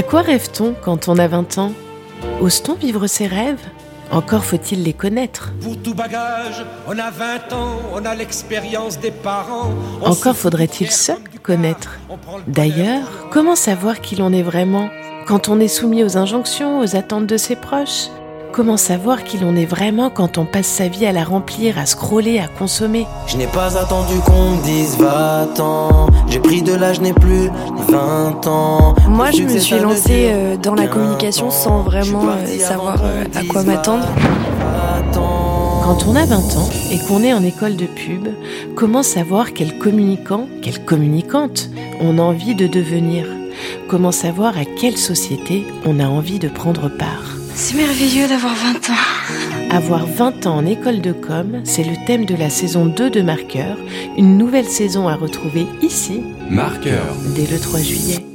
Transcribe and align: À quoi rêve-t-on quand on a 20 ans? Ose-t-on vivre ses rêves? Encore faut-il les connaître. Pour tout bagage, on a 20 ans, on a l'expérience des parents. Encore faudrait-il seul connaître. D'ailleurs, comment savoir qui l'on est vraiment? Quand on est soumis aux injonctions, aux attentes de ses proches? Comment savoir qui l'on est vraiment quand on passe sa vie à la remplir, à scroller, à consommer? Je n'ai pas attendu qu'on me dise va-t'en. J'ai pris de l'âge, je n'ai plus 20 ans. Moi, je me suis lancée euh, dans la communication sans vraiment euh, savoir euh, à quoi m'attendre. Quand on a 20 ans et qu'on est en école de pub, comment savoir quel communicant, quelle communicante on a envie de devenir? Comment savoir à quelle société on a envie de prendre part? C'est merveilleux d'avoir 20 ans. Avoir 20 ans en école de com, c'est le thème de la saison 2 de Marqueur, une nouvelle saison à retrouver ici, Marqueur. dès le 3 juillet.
À 0.00 0.02
quoi 0.02 0.22
rêve-t-on 0.22 0.74
quand 0.80 1.08
on 1.08 1.18
a 1.18 1.28
20 1.28 1.58
ans? 1.58 1.72
Ose-t-on 2.40 2.72
vivre 2.72 3.06
ses 3.06 3.26
rêves? 3.26 3.60
Encore 4.10 4.46
faut-il 4.46 4.82
les 4.82 4.94
connaître. 4.94 5.52
Pour 5.60 5.76
tout 5.76 5.92
bagage, 5.92 6.64
on 6.86 6.98
a 6.98 7.10
20 7.10 7.52
ans, 7.52 7.76
on 7.92 8.06
a 8.06 8.14
l'expérience 8.14 8.98
des 8.98 9.10
parents. 9.10 9.70
Encore 10.00 10.36
faudrait-il 10.36 10.90
seul 10.90 11.18
connaître. 11.42 11.98
D'ailleurs, 12.46 13.28
comment 13.30 13.56
savoir 13.56 14.00
qui 14.00 14.16
l'on 14.16 14.32
est 14.32 14.42
vraiment? 14.42 14.88
Quand 15.26 15.50
on 15.50 15.60
est 15.60 15.68
soumis 15.68 16.02
aux 16.02 16.16
injonctions, 16.16 16.80
aux 16.80 16.96
attentes 16.96 17.26
de 17.26 17.36
ses 17.36 17.56
proches? 17.56 18.06
Comment 18.52 18.76
savoir 18.76 19.22
qui 19.22 19.38
l'on 19.38 19.54
est 19.54 19.64
vraiment 19.64 20.10
quand 20.10 20.36
on 20.36 20.44
passe 20.44 20.66
sa 20.66 20.88
vie 20.88 21.06
à 21.06 21.12
la 21.12 21.22
remplir, 21.22 21.78
à 21.78 21.86
scroller, 21.86 22.40
à 22.40 22.48
consommer? 22.48 23.06
Je 23.28 23.36
n'ai 23.36 23.46
pas 23.46 23.78
attendu 23.78 24.18
qu'on 24.26 24.50
me 24.50 24.62
dise 24.64 24.98
va-t'en. 24.98 26.08
J'ai 26.28 26.40
pris 26.40 26.60
de 26.60 26.74
l'âge, 26.74 26.96
je 26.96 27.02
n'ai 27.02 27.12
plus 27.12 27.48
20 27.88 28.46
ans. 28.48 28.96
Moi, 29.08 29.30
je 29.30 29.44
me 29.44 29.58
suis 29.58 29.78
lancée 29.78 30.30
euh, 30.32 30.56
dans 30.56 30.74
la 30.74 30.88
communication 30.88 31.50
sans 31.50 31.82
vraiment 31.82 32.24
euh, 32.28 32.58
savoir 32.58 32.96
euh, 33.04 33.24
à 33.36 33.44
quoi 33.44 33.62
m'attendre. 33.62 34.06
Quand 35.12 36.06
on 36.08 36.16
a 36.16 36.24
20 36.24 36.36
ans 36.36 36.68
et 36.90 36.98
qu'on 36.98 37.22
est 37.22 37.32
en 37.32 37.44
école 37.44 37.76
de 37.76 37.86
pub, 37.86 38.28
comment 38.74 39.04
savoir 39.04 39.52
quel 39.52 39.78
communicant, 39.78 40.48
quelle 40.60 40.84
communicante 40.84 41.70
on 42.00 42.18
a 42.18 42.22
envie 42.22 42.56
de 42.56 42.66
devenir? 42.66 43.26
Comment 43.88 44.12
savoir 44.12 44.58
à 44.58 44.64
quelle 44.64 44.96
société 44.96 45.66
on 45.84 46.00
a 46.00 46.06
envie 46.06 46.38
de 46.38 46.48
prendre 46.48 46.88
part? 46.88 47.39
C'est 47.62 47.76
merveilleux 47.76 48.26
d'avoir 48.26 48.54
20 48.54 48.90
ans. 48.90 49.70
Avoir 49.70 50.06
20 50.06 50.46
ans 50.46 50.56
en 50.56 50.66
école 50.66 51.02
de 51.02 51.12
com, 51.12 51.60
c'est 51.64 51.84
le 51.84 51.94
thème 52.06 52.24
de 52.24 52.34
la 52.34 52.48
saison 52.48 52.86
2 52.86 53.10
de 53.10 53.20
Marqueur, 53.20 53.76
une 54.16 54.38
nouvelle 54.38 54.64
saison 54.64 55.08
à 55.08 55.14
retrouver 55.14 55.66
ici, 55.82 56.22
Marqueur. 56.48 57.14
dès 57.36 57.46
le 57.46 57.60
3 57.60 57.80
juillet. 57.80 58.29